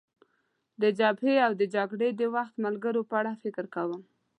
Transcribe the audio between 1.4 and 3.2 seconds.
او د جګړې د وخت ملګرو په